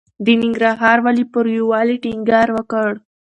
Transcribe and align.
د 0.25 0.27
ننګرهار 0.41 0.97
والي 1.05 1.25
پر 1.33 1.45
يووالي 1.57 1.95
ټينګار 2.03 2.47
وکړ. 2.57 2.89